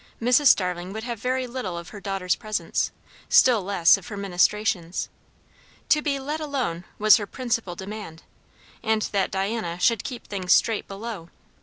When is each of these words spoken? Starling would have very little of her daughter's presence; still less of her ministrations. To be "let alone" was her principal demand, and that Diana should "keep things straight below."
Starling 0.31 0.91
would 0.93 1.03
have 1.03 1.19
very 1.19 1.45
little 1.45 1.77
of 1.77 1.89
her 1.89 2.01
daughter's 2.01 2.35
presence; 2.35 2.89
still 3.29 3.61
less 3.61 3.97
of 3.97 4.07
her 4.07 4.17
ministrations. 4.17 5.09
To 5.89 6.01
be 6.01 6.17
"let 6.19 6.39
alone" 6.39 6.85
was 6.97 7.17
her 7.17 7.27
principal 7.27 7.75
demand, 7.75 8.23
and 8.81 9.03
that 9.11 9.29
Diana 9.29 9.77
should 9.79 10.03
"keep 10.03 10.25
things 10.25 10.53
straight 10.53 10.87
below." 10.87 11.29